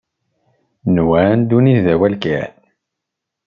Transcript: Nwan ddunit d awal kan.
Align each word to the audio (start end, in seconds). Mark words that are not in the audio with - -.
Nwan 0.95 1.39
ddunit 1.41 1.79
d 1.85 1.87
awal 1.93 2.13
kan. 2.23 2.51